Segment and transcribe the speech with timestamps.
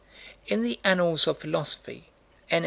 [0.47, 2.09] In the Annals of Philosophy,
[2.49, 2.59] n.